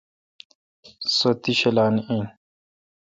سو 1.15 1.29
تی 1.41 1.51
شلا 1.59 1.85
این۔ 2.07 2.23